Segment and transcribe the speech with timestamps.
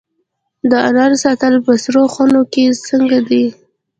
[0.69, 3.45] د انارو ساتل په سړو خونو کې څنګه دي؟